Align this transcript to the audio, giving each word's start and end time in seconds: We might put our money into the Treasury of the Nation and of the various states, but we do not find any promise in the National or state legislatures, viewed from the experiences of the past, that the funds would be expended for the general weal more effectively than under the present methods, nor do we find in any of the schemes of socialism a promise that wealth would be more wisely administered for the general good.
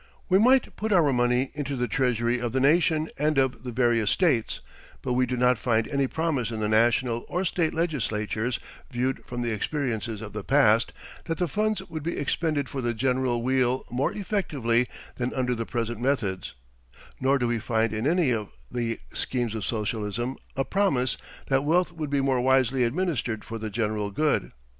We 0.29 0.39
might 0.39 0.75
put 0.77 0.91
our 0.91 1.13
money 1.13 1.51
into 1.53 1.75
the 1.75 1.87
Treasury 1.87 2.39
of 2.39 2.53
the 2.53 2.59
Nation 2.59 3.07
and 3.19 3.37
of 3.37 3.61
the 3.63 3.71
various 3.71 4.09
states, 4.09 4.59
but 5.03 5.13
we 5.13 5.27
do 5.27 5.37
not 5.37 5.59
find 5.59 5.87
any 5.87 6.07
promise 6.07 6.49
in 6.49 6.59
the 6.59 6.67
National 6.67 7.23
or 7.27 7.45
state 7.45 7.71
legislatures, 7.71 8.59
viewed 8.89 9.23
from 9.27 9.43
the 9.43 9.51
experiences 9.51 10.23
of 10.23 10.33
the 10.33 10.43
past, 10.43 10.91
that 11.25 11.37
the 11.37 11.47
funds 11.47 11.83
would 11.87 12.01
be 12.01 12.17
expended 12.17 12.67
for 12.67 12.81
the 12.81 12.95
general 12.95 13.43
weal 13.43 13.85
more 13.91 14.11
effectively 14.13 14.87
than 15.17 15.35
under 15.35 15.53
the 15.53 15.67
present 15.67 16.01
methods, 16.01 16.55
nor 17.19 17.37
do 17.37 17.47
we 17.47 17.59
find 17.59 17.93
in 17.93 18.07
any 18.07 18.31
of 18.31 18.49
the 18.71 18.99
schemes 19.13 19.53
of 19.53 19.63
socialism 19.63 20.35
a 20.55 20.65
promise 20.65 21.15
that 21.45 21.63
wealth 21.63 21.91
would 21.91 22.09
be 22.09 22.21
more 22.21 22.41
wisely 22.41 22.83
administered 22.85 23.43
for 23.45 23.59
the 23.59 23.69
general 23.69 24.09
good. 24.09 24.51